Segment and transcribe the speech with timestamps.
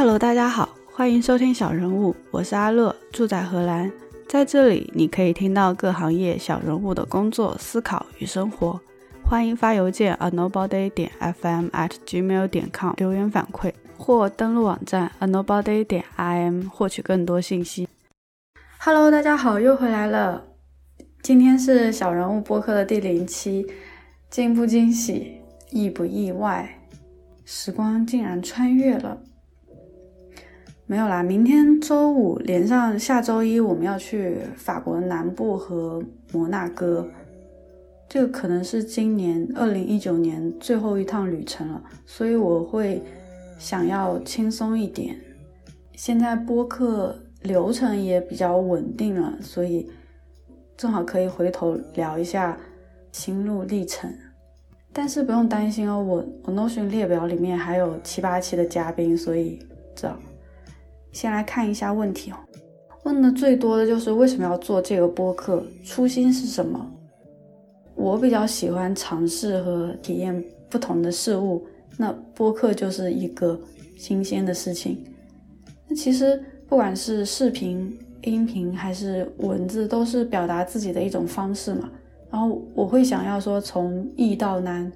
[0.00, 3.92] Hello，大家好，欢迎收听小人物，我是阿乐，住在荷兰，
[4.26, 8.80] 在这里你可以听到各行业小人物的工作、思考与生活。
[9.22, 17.86] 欢迎发邮件 a nobody 点 fm at gmail 点 com 留言反馈，或登录网站 a nobody 点 im 获取更多信息。
[18.78, 20.42] Hello，大家好，又回来了。
[21.22, 23.66] 今天是小人物播客的第零期，
[24.30, 26.78] 惊不惊喜，意不意外？
[27.44, 29.20] 时光竟然穿越了。
[30.90, 37.08] 没有啦，明天周五连上下周一，我们要去法国南部和摩纳哥，
[38.08, 43.00] 这个可能是今年二零一九年最后一趟旅程了，所以我会
[43.56, 45.16] 想要轻松一点。
[45.94, 49.88] 现在播客流程也比较稳定了，所以
[50.76, 52.58] 正好可以回头聊一下
[53.12, 54.12] 心路历程。
[54.92, 60.20] 但是不用担心哦，我我 Notion 列表里面还有七八期的嘉宾，所以这样。
[61.12, 62.36] 先来看一下问题哦，
[63.04, 66.90] 问的最多的就是为什么要做这个播客，初心是什么？
[67.94, 71.66] 我比较喜欢尝试和体验不同的事物，
[71.96, 73.60] 那播客就是一个
[73.98, 75.04] 新鲜的事情。
[75.86, 81.90] 那其实不管是视频、音频还是文字，都是表达自己的一种方式嘛。
[82.30, 84.90] 然后我会想要说，从易到难，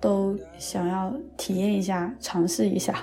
[0.00, 2.96] 都想要体验一下，尝试一下。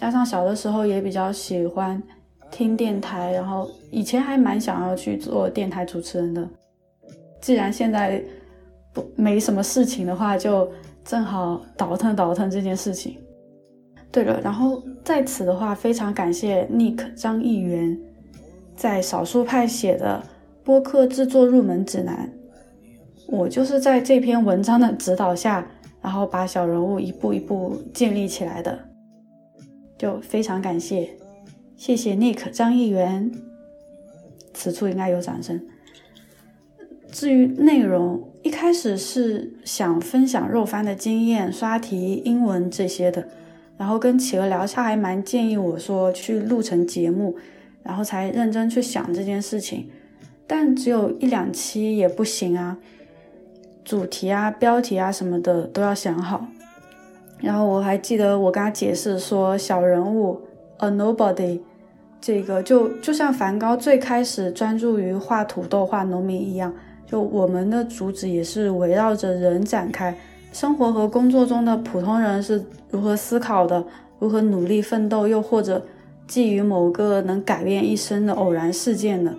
[0.00, 2.02] 加上小的时候也比较喜欢
[2.50, 6.48] 听电台，然后以前还蛮想要去做电台主持人的。
[7.38, 8.24] 既然现在
[8.94, 10.66] 不没什么事情的话，就
[11.04, 13.18] 正好倒腾倒腾这件事情。
[14.10, 17.96] 对了，然后在此的话，非常感谢 Nick 张议员
[18.74, 20.22] 在少数派写的
[20.64, 22.32] 播客制作入门指南。
[23.28, 25.64] 我就是在这篇文章的指导下，
[26.00, 28.86] 然后把小人物一步一步建立起来的。
[30.00, 31.10] 就非常感谢，
[31.76, 33.30] 谢谢 Nick 张议员，
[34.54, 35.60] 此处应该有掌声。
[37.12, 43.28] 至于内容，一开始是想分享肉番的经验、刷题、英文这些的，
[43.76, 47.36] 然后跟企鹅聊，他还蛮建议我说去录成节目，
[47.82, 49.90] 然后才认真去想这件事情。
[50.46, 52.78] 但只有一两期也不行啊，
[53.84, 56.46] 主题啊、标题啊什么的都要想好。
[57.40, 60.40] 然后我还记得我跟他解释说，小人物
[60.76, 61.58] a nobody，
[62.20, 66.72] 这个就就像梵高最开始专注于画土豆、画农民一样，
[67.06, 70.14] 就我们的主旨也是围绕着人展开，
[70.52, 73.82] 生活和工作中的普通人是如何思考的，
[74.18, 75.82] 如何努力奋斗，又或者
[76.28, 79.34] 觊觎某个能改变一生的偶然事件的。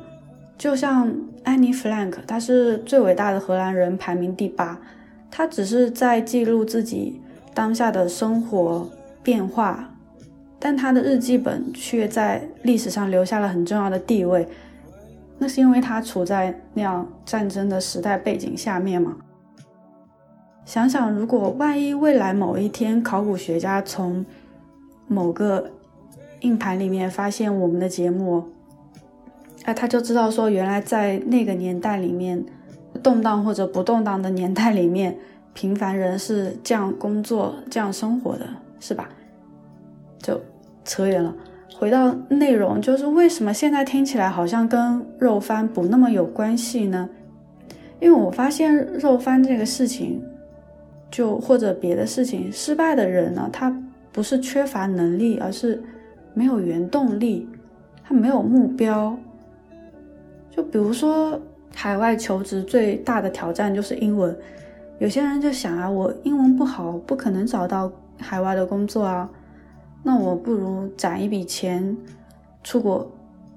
[0.57, 1.11] 就像
[1.43, 4.79] 安妮·弗兰克，他是最伟大的荷兰人，排名第八，
[5.29, 7.21] 他只是在记录自己。
[7.53, 8.89] 当下的生活
[9.21, 9.93] 变化，
[10.57, 14.47] 但他的日记本却在历史上留下了很重要的地位。
[15.37, 19.17] 那是因为他处在那样战争的时代背景下面嘛？
[20.65, 24.25] 想想，如果万一未来某一天考古学家从
[25.07, 25.71] 某个
[26.41, 28.45] 硬盘里面发现我们的节目，
[29.63, 32.45] 哎，他就知道说，原来在那个年代里面，
[33.03, 35.17] 动荡或者不动荡的年代里面。
[35.53, 38.47] 平凡人是这样工作、这样生活的，
[38.79, 39.09] 是吧？
[40.19, 40.39] 就
[40.85, 41.35] 扯远了，
[41.77, 47.09] 回到内容，就是为什么现在听起来好像跟肉翻不那么有关系呢？
[47.99, 50.23] 因为我发现肉翻这个事情，
[51.11, 53.75] 就或者别的事情失败的人呢，他
[54.11, 55.83] 不是缺乏能力，而是
[56.33, 57.47] 没有原动力，
[58.03, 59.15] 他没有目标。
[60.49, 61.39] 就比如说
[61.75, 64.35] 海外求职最大的挑战就是英文。
[65.01, 69.27] 有些人就想啊，我英文不好，不可能找到海外的工作啊，
[70.03, 71.97] 那我不如攒一笔钱
[72.63, 73.11] 出国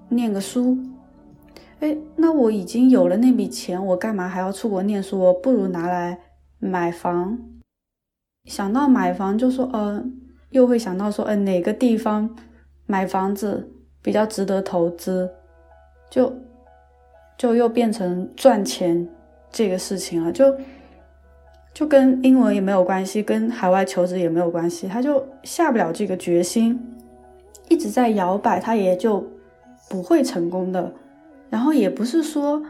[0.09, 0.75] 念个书。
[1.81, 5.19] 哎，那我已经有了那笔钱，我干嘛还要出国念书？
[5.19, 6.19] 我不如拿来
[6.59, 7.38] 买房。
[8.47, 10.03] 想到买房，就说呃，
[10.49, 12.35] 又会想到说，呃，哪个地方
[12.87, 13.70] 买房子
[14.00, 15.31] 比较值得投资，
[16.08, 16.32] 就
[17.37, 19.06] 就又变成赚钱
[19.50, 20.46] 这个事情了，就。
[21.75, 26.81] 就跟英文也没有关系，跟海外求职也没有关系，他就下不了这个决心，
[27.69, 29.26] 一直在摇摆，他也就
[29.91, 30.93] 不会成功的。
[31.50, 32.62] 然后也不是说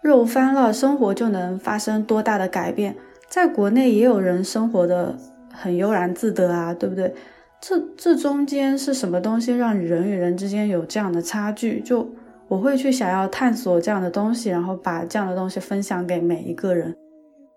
[0.00, 2.96] 肉翻了，生活就能发生多大的改变。
[3.28, 5.14] 在国内也有人生活的
[5.52, 7.14] 很悠然自得啊，对不对？
[7.60, 11.80] 这这中间是什么东西让人与人之间有这样的差距？
[11.80, 12.08] 就
[12.48, 16.94] 我会去想要探索这样的东西，然后把这样的东西分享给每一个人。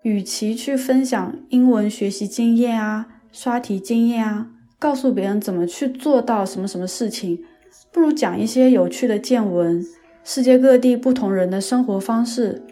[0.02, 4.48] 与其去分享英文学习经验啊、刷题经验啊，
[4.78, 7.44] 告诉别人怎么去做到什么什么事情，
[7.92, 9.84] 不如讲一些有趣的见闻，
[10.24, 12.62] 世界各地不同人的生活方式、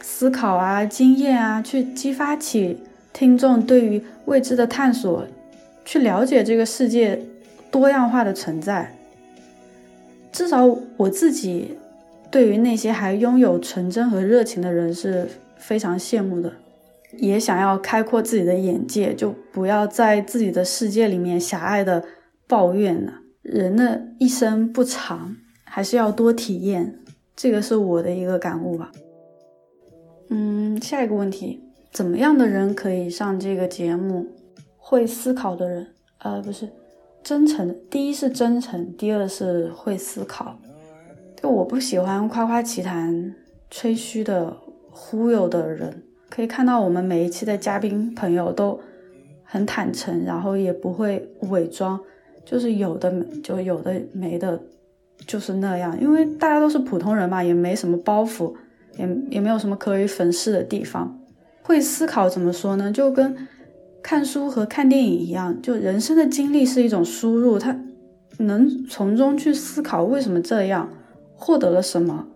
[0.00, 2.78] 思考啊、经验啊，去激发起
[3.12, 5.26] 听众对于未知的探索，
[5.84, 7.20] 去了解这个世界
[7.70, 8.96] 多样化的存在。
[10.32, 10.64] 至少
[10.96, 11.76] 我自己
[12.30, 15.28] 对于那些还拥有纯真和热情的人是
[15.58, 16.50] 非常羡慕的。
[17.18, 22.04] 也想要开阔自己的眼界，就不要在自己的世界里面狭隘的
[22.46, 23.14] 抱怨了。
[23.42, 27.00] 人的一生不长，还是要多体验，
[27.34, 28.92] 这个是我的一个感悟吧。
[30.28, 31.60] 嗯，下一个问题，
[31.90, 34.26] 怎么样的人可以上这个节目？
[34.76, 35.86] 会思考的人，
[36.18, 36.68] 呃，不是，
[37.22, 37.76] 真诚。
[37.88, 40.58] 第一是真诚，第二是会思考。
[41.40, 43.34] 就我不喜欢夸夸其谈、
[43.70, 44.56] 吹嘘的、
[44.90, 46.02] 忽悠的人。
[46.30, 48.80] 可以看到，我们每一期的嘉宾朋友都
[49.42, 51.98] 很坦诚，然后也不会伪装，
[52.44, 53.12] 就是有的
[53.42, 54.58] 就有的没的，
[55.26, 56.00] 就是那样。
[56.00, 58.54] 因为大家都是普通人嘛，也没什么包袱，
[58.96, 61.18] 也也没有什么可以粉饰的地方。
[61.62, 62.92] 会思考怎么说呢？
[62.92, 63.36] 就跟
[64.00, 67.76] 看书和看电影一样，就人生的经历是一种输入，他
[68.38, 70.88] 能从中去思考为什么这样，
[71.34, 72.26] 获得了什么，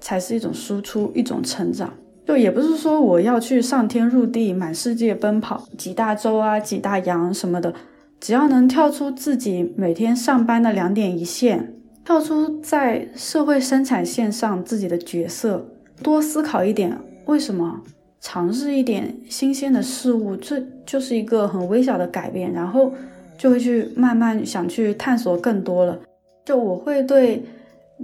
[0.00, 1.92] 才是一种输出，一种成长。
[2.26, 7.72] 就也不是说我要去上天入地、满世界奔跑、几大洲啊、几大洋什么的，
[8.18, 11.74] 只要能跳出自己每天上班的两点一线，
[12.04, 15.66] 跳出在社会生产线上自己的角色，
[16.02, 17.82] 多思考一点为什么，
[18.20, 22.90] 尝试一点新鲜的事物，这就是一个很微小的改变，然后
[23.36, 25.98] 就会去慢慢想去探索更多了。
[26.46, 27.44] 就我会对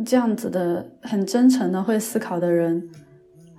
[0.05, 2.87] 这样子的很真诚的会思考的人。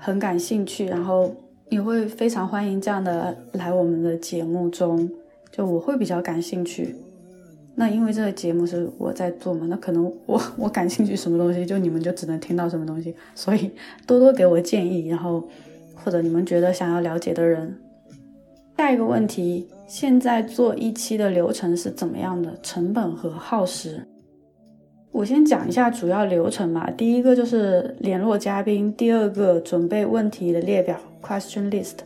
[0.04, 1.32] 很感兴趣，然后
[1.70, 5.08] 也会非常欢迎这样的来我们的节目中，
[5.52, 6.96] 就我会比较感兴趣。
[7.76, 13.70] 那因为这个节目是我在做嘛，那可能我 我感兴趣什么东西，就你们就只能听到什么东西，所以
[14.08, 15.48] 多多给我建议，然后
[15.94, 17.72] 或者你们觉得想要了解的人。
[18.78, 22.52] 下一个问题，现在做一期的流程是怎么样的？
[22.64, 24.04] 成本和耗时？
[25.12, 26.90] 我先讲一下主要流程吧。
[26.98, 31.98] 第一个就是联络嘉宾，第二个准备问题的列表 （question list），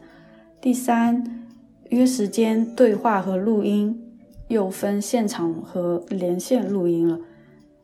[0.60, 1.46] 第三
[1.90, 4.02] 约时间对话和录音，
[4.48, 7.20] 又分现场和连线录音了。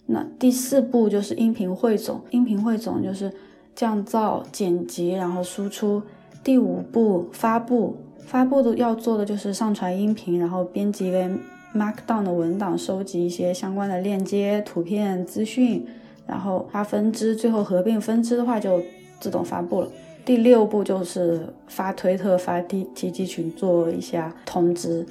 [0.07, 3.31] 那第四步就是音频汇总，音频汇总就是
[3.75, 6.01] 降噪、剪辑，然后输出。
[6.43, 11.39] 第五步发布，发布的要做的就是上传音频，然后编辑跟。
[11.73, 15.85] Markdown 的文档，收集一些相关的链接、图片、资讯，
[16.27, 18.81] 然后发分支，最后合并分支的话就
[19.19, 19.87] 自动发布了。
[20.25, 25.05] 第六步就是发推特、发 T T G 群做一下通知。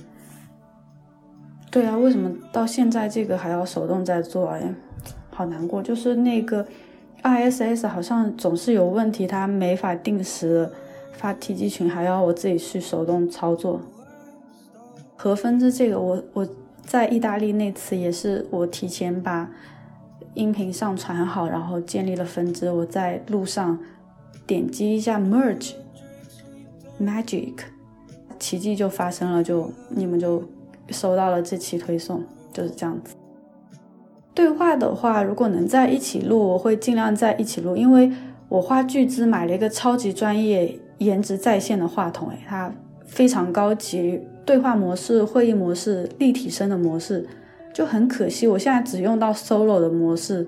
[1.71, 4.49] 对啊，为什么到现在这个还要手动在做？
[4.49, 4.75] 哎，
[5.31, 5.83] 好难过。
[5.83, 6.67] 就是那个
[7.23, 10.69] I S S 好像总是有问题，它没法定时
[11.13, 13.81] 发 T G 群，还要我自己去手动操作。
[15.23, 16.49] 和分支这个，我我
[16.83, 19.47] 在意大利那次也是我提前把
[20.33, 22.73] 音频上传好，然后建立了分支。
[22.73, 23.79] 我在路上
[24.47, 27.53] 点击一下 merge，magic，
[28.39, 30.43] 奇迹就发生了，就你们就
[30.89, 33.15] 收到了这期推送，就是这样子。
[34.33, 38.11] 对话的话，如果能在一起录，我会尽量在一起录，因为
[38.49, 42.73] 我花巨资买了一个超级专业、颜值在线的话筒，诶，它
[43.05, 44.19] 非常高级。
[44.45, 47.27] 对话模式、会议模式、立体声的模式
[47.73, 50.47] 就很可惜，我现在只用到 solo 的模式。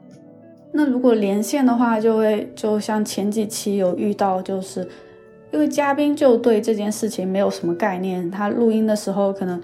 [0.72, 4.88] 那如果连线的话，就会就像前几期有遇到，就是
[5.52, 9.61] 因为嘉宾就对这件事情没有什么概念，他录音的时候可能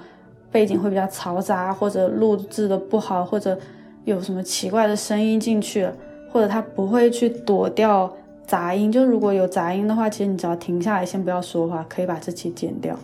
[0.52, 3.58] 背景会比较嘈杂，或者录制的不好，或者
[4.04, 5.88] 有什么奇怪的声音进去，
[6.30, 8.14] 或者他不会去躲掉
[8.46, 8.92] 杂音。
[8.92, 12.94] 就如果有杂音的话，其实你只要停下来，先不要说话，可以把这期剪掉。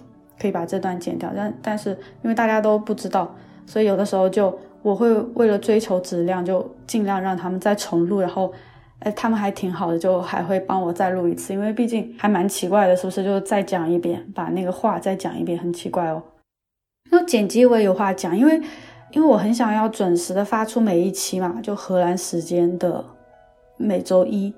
[0.40, 1.90] 可以把这段剪掉，但但是
[2.22, 3.34] 因为大家都不知道，
[3.66, 8.52] 所以有的时候就我会为了追求质量，就尽量让他们再重录，然后，
[8.98, 13.24] 哎，他们还挺好的，就还会帮我再录一次，因为毕竟还蛮奇怪的，是不是？
[13.24, 16.22] 就再讲一遍，把那个话再讲一遍，很奇怪哦。
[17.10, 18.60] 那剪辑我也有话讲，因为
[19.12, 23.04] 因为我很想要准时的发出每一期嘛，就荷兰时间的
[23.76, 24.52] 每周一。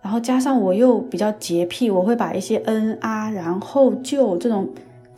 [0.00, 4.66] 然后加上我又比较洁癖，我会把一些嗯啊，然后就这种。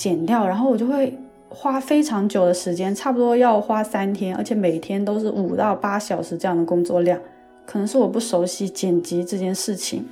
[0.00, 1.14] 剪掉，然后我就会
[1.50, 7.21] 花非常久的时间，差不多要花三天，而且每天都是五到八小时这样的工作量。
[7.66, 10.02] 可能是我不熟悉剪辑这件事情。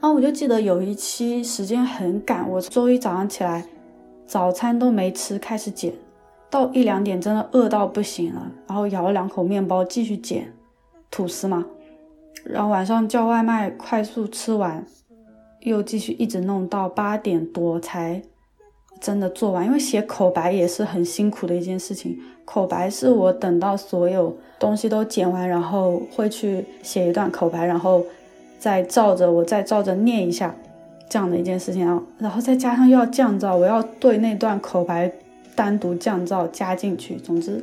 [0.00, 3.66] 然后我就记得有一期时间很赶，我周一早上起来，
[4.24, 5.92] 早餐都没吃，开始剪，
[6.48, 10.52] 到一两点真的饿到不行了，然后咬了两口面包继续剪
[11.10, 11.66] 吐司嘛，
[12.44, 14.86] 然后晚上叫外卖快速吃完，
[15.62, 18.22] 又继续一直弄到八点多才
[19.00, 22.18] 真的做完，因为写口白也是很辛苦的一件事情。
[22.44, 28.02] 口白是我等到所有东西都剪完，然后会去写一段口白，然后
[28.58, 30.54] 再照着我再照着念一下
[31.08, 35.12] 这样的一件事情，然后然后再加上又要降噪，我要对那段口白
[35.54, 37.62] 单独降噪加进去，总之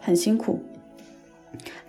[0.00, 0.58] 很辛苦，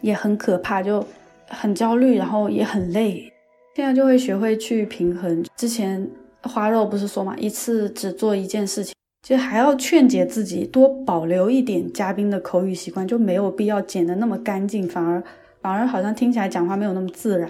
[0.01, 1.03] 也很可怕，就
[1.47, 3.33] 很焦虑，然后也很累。
[3.75, 5.43] 现在就会学会去平衡。
[5.55, 6.07] 之前
[6.43, 8.93] 花肉不是说嘛，一次只做一件事情。
[9.21, 15.21] 就还要劝解自己多保留一点嘉宾的口语习惯，就没有必要剪得那么干净，反而
[15.61, 17.49] 反而好像听起来讲话没有那么自然。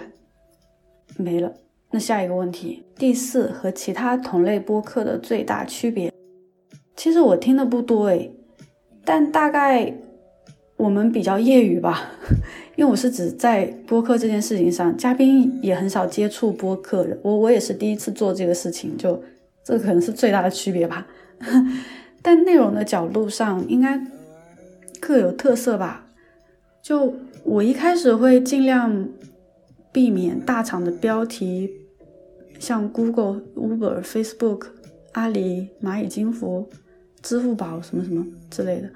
[1.16, 1.54] 没了，
[1.92, 6.12] 那下一个问题，第四和其他同类播客的最大区别，
[6.96, 8.32] 其实我听的不多诶，
[9.04, 9.94] 但大概
[10.76, 12.10] 我们比较业余吧，
[12.80, 19.22] 因为我是指在播客这件事情上，嘉宾也很少接触播客，我我也是第一次做这个事情，就
[19.62, 21.06] 这可能是最大的区别吧。
[22.22, 24.02] 但内容的角度上应该
[24.98, 26.06] 各有特色吧。
[26.80, 29.06] 就我一开始会尽量
[29.92, 31.70] 避免大厂的标题，
[32.58, 34.68] 像 Google、Uber、Facebook、
[35.12, 36.66] 阿里、蚂蚁金服、
[37.20, 38.88] 支付宝什么什么之类的。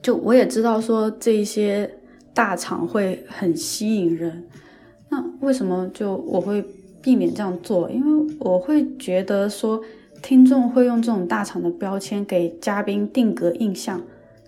[0.00, 1.90] 就我也知道说这些
[2.34, 4.44] 大厂会很吸引人，
[5.08, 6.64] 那为什么就我会
[7.00, 7.90] 避免这样做？
[7.90, 9.82] 因为我会觉得说。
[10.22, 14.00] 听众会用这种大厂的标签给嘉宾定格印象，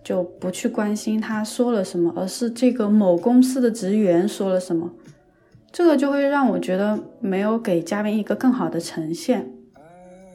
[0.04, 4.88] 就不去关心他说了什么，而是这个某公司的职员说了什么，
[5.72, 9.50] 这个就会让我觉得没有给嘉宾一个更好的呈现。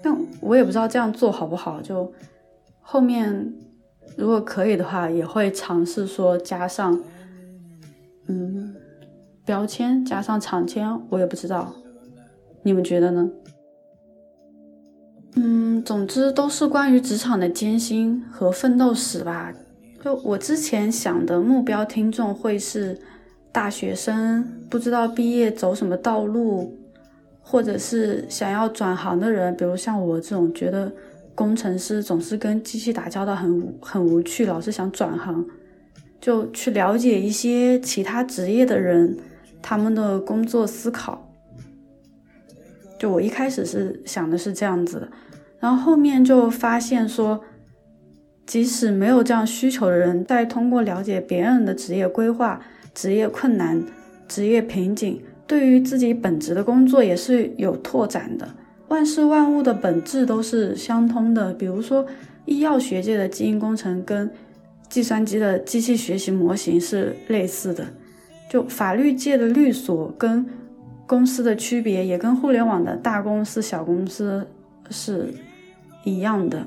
[0.02, 2.12] 但我也不知道这样做好不好，就
[2.82, 3.54] 后面
[4.18, 7.02] 如果可以的话，也会尝试说加上，
[8.30, 8.76] 嗯，
[9.44, 11.74] 标签加上厂签，我也不知道，
[12.62, 13.30] 你们觉得呢？
[15.36, 19.52] 嗯，总之都是关于职场的艰辛和奋斗史吧。
[20.04, 22.98] 就我之前想的目标听众会是
[23.52, 26.78] 大学生，不知道毕业走什么道路，
[27.42, 30.92] 或者是想要转行的人，比如像我这种觉得
[31.34, 35.44] 工程师总是跟机器打交道很很无趣，老是想转行，
[36.20, 39.18] 就去了解一些其他职业的人
[39.62, 41.26] 他们的工作思考。
[42.98, 45.10] 就我一开始是想的是这样子，
[45.60, 47.40] 然后后面就发现说，
[48.46, 52.60] 即使没有这样需求的人，在通过了解别人的职业规划、
[52.94, 53.82] 职业困难、
[54.28, 58.48] 职业瓶颈，对于自己本职的工作也是有拓展的。
[58.90, 62.06] 万事万物的本质都是相通的，比如说
[62.46, 64.30] 医药学界的基因工程跟
[64.90, 67.86] 计算机的机器学习模型是类似的，
[68.50, 70.46] 就法律界的律所跟。
[71.10, 74.46] 公司的区别也跟互联网的大公司、小公司
[74.92, 75.34] 是
[76.04, 76.64] 一样的，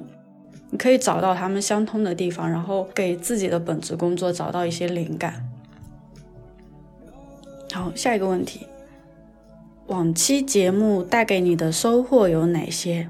[0.68, 5.48] 你可以找到他们相通的地方，然后给自己的本职工作找到一些灵感。
[7.72, 8.66] 好，下一个问题，
[9.86, 13.08] 往期节目带给你的收获有哪些？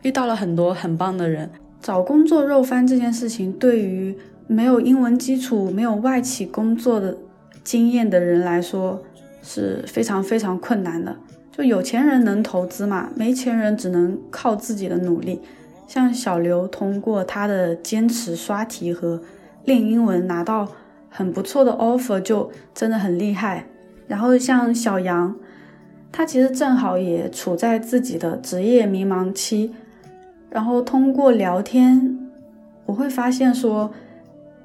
[0.00, 1.50] 遇到了很多很棒的人。
[1.82, 4.16] 找工作肉翻这件事情，对于
[4.50, 7.16] 没有英文基础、没有外企工作的
[7.62, 9.00] 经验的人来说。
[9.42, 11.16] 是非常非常困难的，
[11.50, 15.40] 就有钱人能投资嘛，没钱人只能靠自己的努力。
[15.86, 19.18] 像小刘通过他的坚持刷题和
[19.64, 20.68] 练英文拿到
[21.08, 23.64] 很不错的 offer，就真的很厉害。
[24.06, 25.34] 然后像小杨，
[26.12, 29.72] 他其实正好也处在自己的职业迷茫期，
[30.50, 32.30] 然后通过聊天，
[32.84, 33.90] 我会发现说，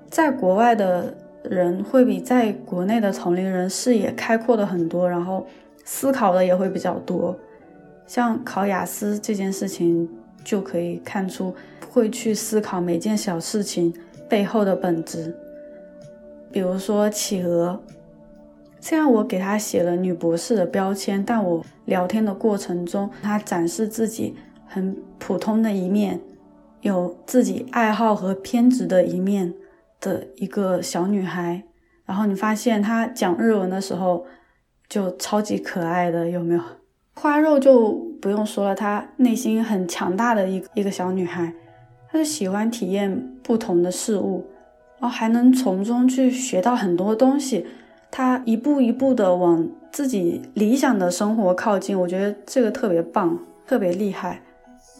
[0.10, 1.14] 在国外的。
[1.48, 5.46] 人会比在国内的同龄人视野开阔的很多，然后
[5.84, 7.38] 思考的也会比较多。
[8.08, 10.10] 像考雅思这件事情，
[10.44, 11.54] 就可以看出
[11.92, 13.94] 会去思考每件小事情
[14.28, 15.36] 背后的本质。
[16.52, 17.80] 比如说企鹅，
[18.82, 24.34] 虽然我给他写了女博士的标签，但我聊天的过程中，他展示自己
[24.66, 26.20] 很普通的一面，
[26.82, 29.54] 有自己爱好和偏执的一面。
[30.06, 31.64] 的一个小女孩，
[32.06, 34.24] 然后你发现她讲日文的时候
[34.88, 36.62] 就超级可爱的，有没有？
[37.16, 41.52] 花肉就不用说了，她内心很强大的一一个小女孩，
[42.12, 44.46] 她就喜欢体验不同的事物，
[45.00, 47.66] 然后还能从中去学到很多东西。
[48.12, 54.42] 她一步一步的往自己理想的生活靠近，我觉得这个特别棒，特别厉害。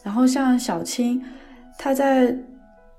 [0.02, 1.22] 然后像小青，
[1.78, 2.36] 她在。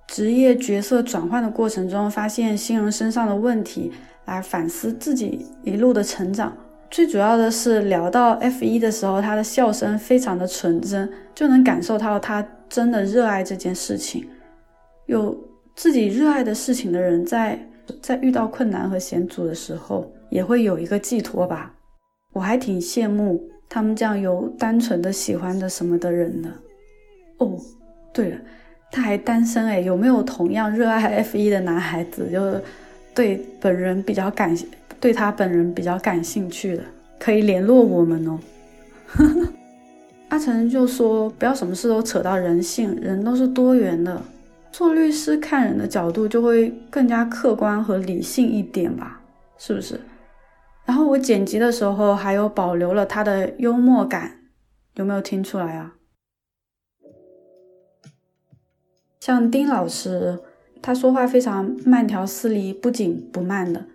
[0.08, 3.92] 职业角色转换的过程中，发现新人身上的问题，
[4.26, 6.56] 来反思自己一路的成长。
[6.90, 14.26] 最主要的是聊到 F 一的时候，他的笑声非常的纯真，就能感受到他真的热爱这件事情。
[15.06, 15.38] 有
[15.76, 17.60] 自己热爱的事情的人，在
[18.02, 21.74] 在遇到困难和险阻的时候，也会有一个寄托吧。
[22.32, 26.50] 我还挺羡慕他们这样有单纯的喜欢的什么的人的。
[27.40, 27.58] 哦，
[28.14, 28.38] 对了，
[28.91, 32.62] 他还单身哎，有没有同样热爱 F 一的男孩子，就是
[33.13, 34.56] 对本人比较感
[35.00, 36.84] 对他本人比较感兴趣的，
[37.20, 38.39] 可以联络我们哦。
[40.29, 44.22] 阿成就说不要什么事都扯到人性，人都是多元的。
[44.72, 49.22] 做律师看人的角度就会更加客观和理性一点吧，
[49.58, 50.00] 是不是？
[50.86, 54.32] 然后我剪辑的时候还有保留了他的幽默感，
[54.96, 55.94] 有没有听出来啊？
[59.27, 60.39] 像丁老师，
[60.81, 63.86] 他说话非常慢条斯理、不紧不慢的，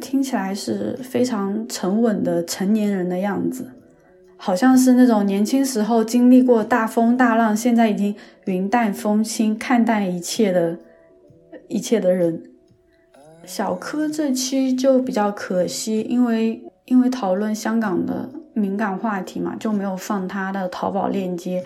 [0.00, 3.66] 听起来是非常沉稳的成年人的样子，
[4.36, 10.78] 好像是那种年轻时候经历过大风大浪，现在已经云淡风轻、看淡一切的
[11.66, 12.40] 一切的人。
[13.44, 21.64] 小柯这期就比较可惜，因为因为讨论香港的敏感话题嘛，就没有放他的淘宝链接。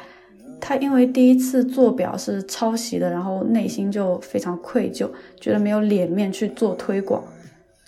[0.60, 5.08] 他因为第一次做表是抄袭的，然后内心就非常愧疚，
[5.40, 7.22] 觉得没有脸面去做推广。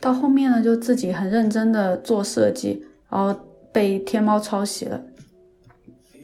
[0.00, 3.35] 到后面呢，就自己很认真的做设计，然后
[3.73, 5.00] 被天猫抄袭了。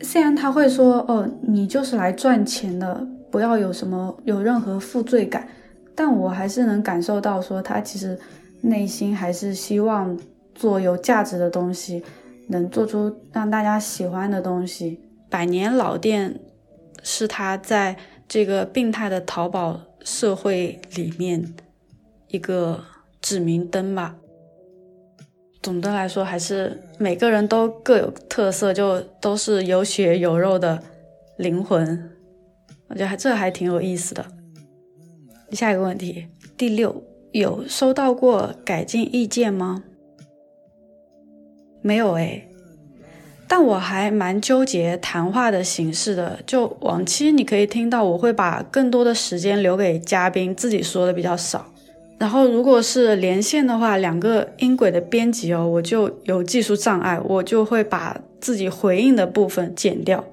[0.03, 5.49] 虽然他会说：“哦，你就是来赚钱的，不要有什么有任何负罪感。”
[5.95, 8.19] 但我还是能感受到，说他其实
[8.63, 10.19] 内心还是希望
[10.55, 12.03] 做有价值的东西，
[12.49, 15.01] 能做出让大家喜欢的东西。
[15.33, 16.39] 百年老店
[17.03, 17.97] 是他在
[18.29, 21.55] 这个病态的淘宝社会里面
[22.29, 22.85] 一个
[23.23, 24.17] 指明灯吧。
[25.63, 30.83] 总的来说，还是每个人都各有特色，就都是有血有肉的
[31.39, 32.11] 灵魂。
[32.89, 34.27] 我觉得还这还挺有意思的。
[35.53, 36.27] 下一个问题，
[36.59, 39.83] 第六，有收到过改进意见吗？
[41.81, 42.47] 没有诶。
[43.55, 51.67] 但我还蛮纠结谈话的形式的，就往期你可以听到我会把更多的时间留给嘉宾，自己说的比较少。
[52.17, 60.25] 然后如果是连线的话，两个音轨的编辑哦，我就有技术障碍，我就会把自己回应的部分剪掉。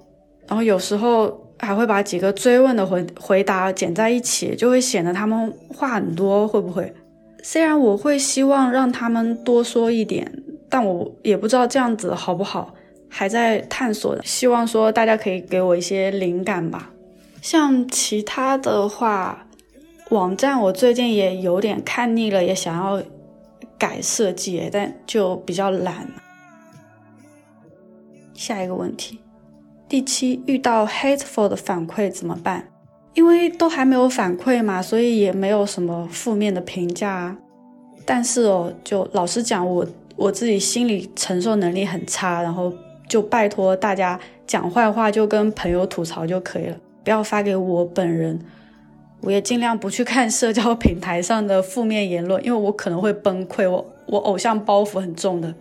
[0.48, 6.94] 然后有时候还会把几个追问的回回答剪在一起，就会显得他们话很多，会不会？
[7.44, 10.32] 虽然我会希望让他们多说一点，
[10.70, 12.74] 但我也不知道这样子好不好。
[13.10, 16.91] 还在探索，希望说大家可以给我一些灵感吧。
[17.41, 19.48] 像其他的话，
[20.10, 23.02] 网站我最近也有点看腻了，也想要
[23.78, 26.08] 改设计，但就比较懒。
[28.34, 29.19] 下一个问题，
[29.88, 32.69] 第七，遇到 hateful 的反馈怎么办？
[33.15, 37.36] 因为都还没有反馈嘛，所以也没有什么负面的评价。
[38.06, 42.72] 但是哦，就老实讲，我我自己心理承受能力很差，然后。
[43.10, 44.17] 就拜托大家
[44.48, 48.39] 讲坏话就跟朋友吐槽就可以了，不要发给我本人。
[49.22, 53.69] 我也尽量不去看社交平台上的负面言论，因为我可能会崩溃。
[53.69, 55.54] 我我偶像包袱很重的。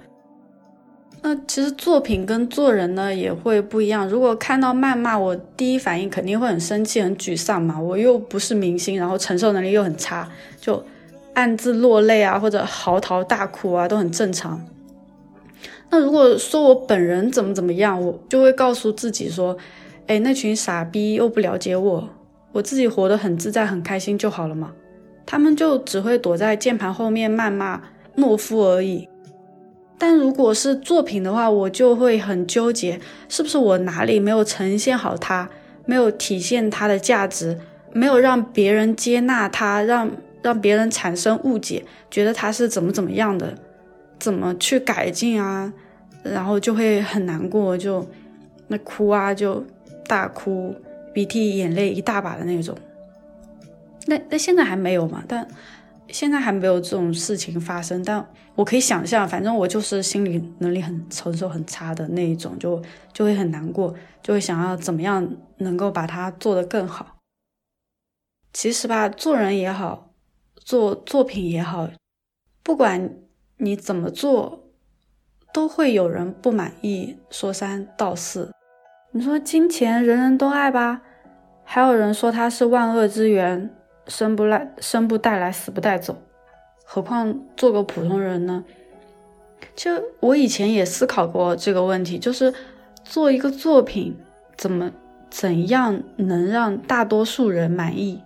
[1.21, 4.09] 那其实作品跟做人呢也会不一样。
[4.09, 7.81] 如果看到谩骂，我第一反应肯定会很生气、很沮丧嘛。
[7.81, 10.29] 我又不是明星，然后承受能力又很差，
[10.61, 10.81] 就
[11.35, 14.65] 暗自落泪啊，或者嚎啕大哭啊，都很正常。
[15.91, 19.57] 那如果说我本人怎么怎么样，我就会告诉自己说，
[20.07, 22.09] 哎，那群傻逼又不了解我，
[22.53, 24.73] 我自己活得很自在很开心就好了嘛。
[25.25, 27.81] 他们就只会躲在键盘后面谩骂
[28.17, 29.09] 懦夫而已。
[29.99, 35.49] 但如果是作品的话，我就会很纠结，是不是我哪里没有呈现好它，
[35.87, 37.59] 没有体现它的价值，
[37.93, 43.53] 没有让别人接纳它，让让别人产生误解，觉得它是怎么怎么样的。
[44.19, 45.73] 怎么去改进啊？
[46.25, 48.07] 然后就会很难过，就
[48.67, 49.65] 那哭啊，就
[50.07, 50.75] 大哭，
[51.15, 52.77] 鼻涕眼泪一大把的那种。
[54.07, 55.23] 那那现在还没有嘛？
[55.29, 55.47] 但
[56.09, 58.03] 现在还没有这种事情发生。
[58.03, 65.27] 但我可以想象，反正我就是心理能力很承受很差的那一种，就就会很难过，就会想要怎么样
[65.59, 67.17] 能够把它做得更好。
[68.53, 70.11] 其实吧，做人也好，
[70.57, 71.89] 做作品也好，
[72.65, 73.11] 不管。
[73.59, 74.65] 你怎么做，
[75.53, 78.53] 都会有人不满意，说三道四。
[79.11, 81.03] 你说金钱人人都爱吧，
[81.65, 83.69] 还有人说它是万恶之源，
[84.07, 86.17] 生不来生不带来，死不带走。
[86.85, 88.65] 何况做个普通人呢？
[89.75, 89.91] 就
[90.21, 92.55] 我以前也思考过这个问题，就是
[93.03, 94.17] 做一个作品，
[94.57, 94.93] 怎么
[95.29, 98.23] 怎样能让大多数人满意？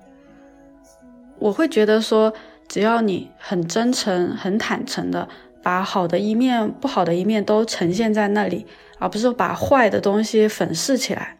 [1.38, 2.32] 我会觉得说，
[2.72, 5.28] 只要你很真诚、很坦诚的
[5.62, 8.64] 把好的一面、不好的一面都呈现在那里，
[8.98, 11.36] 而不是把坏的东西粉饰起来。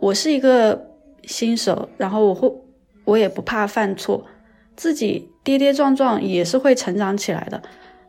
[0.00, 0.88] 我是一个
[1.22, 2.52] 新手，然后我会，
[3.04, 4.26] 我也不怕犯错，
[4.74, 7.62] 自己跌跌撞撞也是会成长起来的。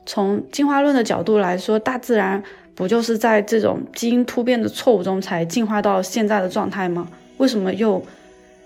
[0.08, 7.08] 从进化论的角度来说，大自然不就是在这种基因突变的错误中才进化到现在的状态吗？
[7.38, 8.01] 为什么又？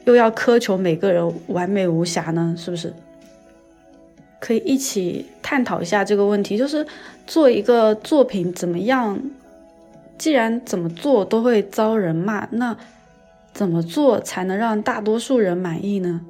[0.06, 2.56] 又要苛求每个人完美无瑕呢？
[2.58, 2.94] 是不是？
[4.40, 6.86] 可以一起探讨一下这个问题，就是
[7.28, 9.22] 做一个作品怎么样？
[10.18, 12.76] 既然怎么做都会遭人骂，那
[13.54, 16.22] 怎么做才能让大多数人满意呢？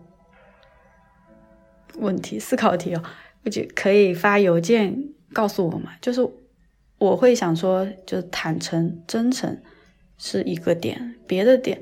[1.96, 3.04] 问题思考题哦，
[3.44, 5.92] 不就可以发邮件告诉我嘛？
[6.02, 6.28] 就是
[6.98, 9.58] 我会想说，就坦诚真诚
[10.18, 11.82] 是一个点，别的点。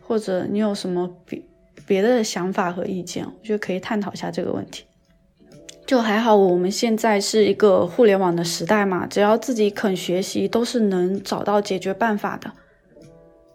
[0.00, 1.42] 或者你有什么别
[1.86, 4.84] 别的想法和意见，我觉得可以探讨一下这个问题。
[5.88, 12.52] 就还好，我们现在是一个互联网的时代嘛，只要自己肯学习，都是能找到解决办法的。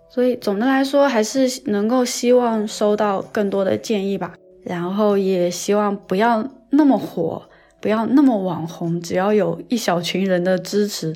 [0.09, 4.33] 所以总的来说，还是能够希望收到更多的建议吧。
[4.63, 7.47] 然后也希望不要那么火，
[7.79, 11.15] 不要那么网红，只要有一小群人的支持，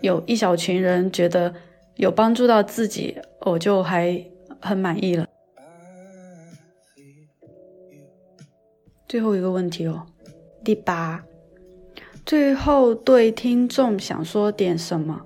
[0.00, 1.52] 有一小群人觉得
[1.96, 4.24] 有帮助到自己，我就还。
[4.64, 5.26] 很满意了。
[9.08, 10.06] 最后一个问题哦，
[10.64, 11.22] 第八，
[12.24, 15.20] 最后对听众想说点什么？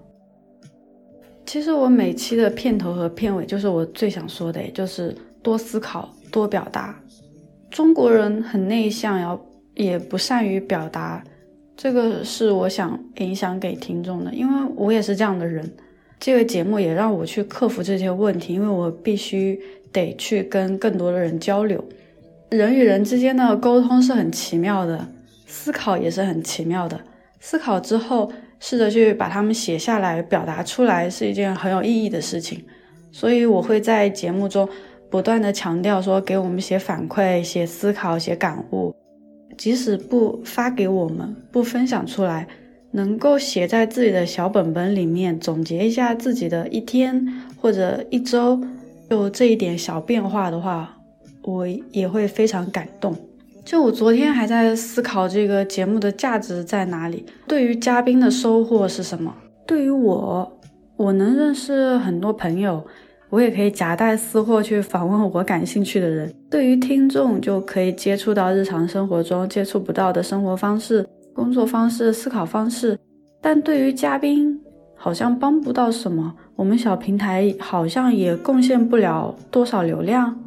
[1.45, 6.99] 其实我每期的片头和片尾就是我最想说的，就是多思考，多表达。
[7.71, 9.41] 中国人很内向，要
[9.75, 11.23] 也不善于表达，
[11.77, 15.71] 这个是我想影响给听众的，因为我也是这样的人。
[16.19, 19.61] 这个节目也让我去克服这些问题，因为我必须
[19.93, 21.85] 得去跟更多的人交流。
[22.49, 25.07] 人与人之间的沟通是很奇妙的，
[25.47, 27.01] 思考也是很奇妙的。
[27.41, 28.31] 思考之后，
[28.61, 32.65] 试着去把它们写下来、表达出来，是一件很有意义的事情。
[33.13, 34.69] 所以我会在节目中
[35.11, 38.95] 不断的强调说，给我们写反馈、写思考、写感悟，
[39.57, 42.47] 即使不发给我们，不分享出来。
[42.93, 47.27] 能够写在自己的小本本里面，总结一下自己的一天
[47.61, 48.59] 或者一周，
[49.11, 50.97] 就这一点小变化的话，
[51.43, 53.15] 我也会非常感动。
[53.67, 59.35] 就我昨天还在思考这个节目的价值在哪里，对于嘉宾的收获是什么？
[59.67, 60.61] 对于我，
[60.97, 62.87] 我能认识很多朋友，
[63.29, 66.33] 我也可以夹带私货去访问我感兴趣的人。
[66.49, 71.05] 对于听众，就可以接触到日常生活中接触不到的生活方式。
[71.35, 72.97] 工作方式、思考方式，
[73.43, 74.57] 但对于嘉宾
[74.95, 76.33] 好像帮不到什么。
[76.55, 80.39] 我们小平台好像也贡献不了多少流量。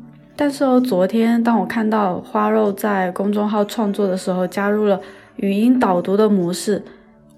[0.41, 4.97] 但是哦，昨天当我看到花肉在公众号创作的时候加入了
[5.36, 6.82] 语音导读的模式，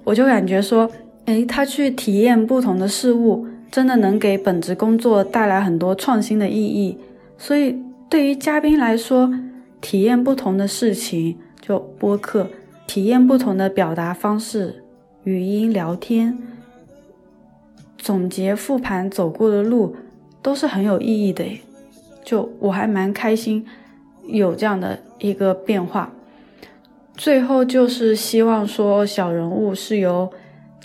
[0.04, 0.88] 我就感觉说，
[1.26, 6.96] 哎，他去体验不同的事物，真的能给本职工作带来很多创新的意义。
[7.40, 7.76] 所以
[8.08, 9.34] 对于嘉宾来说，
[9.82, 12.48] 体验不同的事情，就播客。
[12.86, 14.84] 体验不同的表达方式，
[15.24, 16.38] 语音聊天，
[17.98, 19.96] 总结复盘走过的路，
[20.44, 21.44] 都是很有意义的。
[22.24, 23.66] 就我还蛮开心
[24.24, 26.12] 有这样的一个变化。
[27.16, 30.32] 最后就是希望说，小人物是由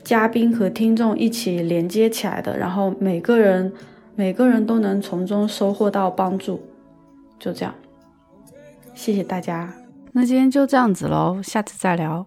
[0.03, 3.73] 嘉宾和听众一起连接起来的，然后每个人
[4.15, 6.61] 每个人都能从中收获到帮助。
[7.39, 7.75] 就这样，
[8.95, 9.73] 谢谢大家。
[10.13, 12.27] 那今天就这样子喽，下次再聊。